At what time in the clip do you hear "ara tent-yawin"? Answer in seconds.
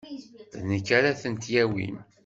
0.97-1.97